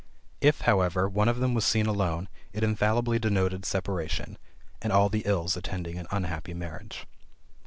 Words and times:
If, 0.41 0.61
however, 0.61 1.07
one 1.07 1.27
of 1.29 1.37
them 1.39 1.53
was 1.53 1.63
seen 1.63 1.85
alone 1.85 2.27
it 2.53 2.63
infallibly 2.63 3.19
denoted 3.19 3.65
separation, 3.67 4.39
and 4.81 4.91
all 4.91 5.09
the 5.09 5.21
ills 5.27 5.55
attending 5.55 5.99
an 5.99 6.07
unhappy 6.09 6.55
marriage. 6.55 7.05